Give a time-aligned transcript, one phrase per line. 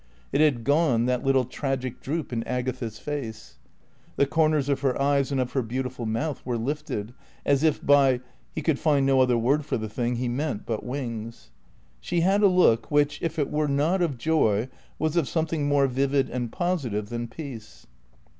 [0.31, 3.59] It had gone, that little tragic droop in Agatha's face.
[4.15, 7.13] The corners of her eyes and of her beautiful mouth were lifted;
[7.45, 8.21] as if by
[8.55, 11.51] he could find no other word for the thing he meant but wings.
[11.99, 15.85] She had a look which, if it were not of joy, was of something more
[15.85, 17.85] vivid and positive than peace.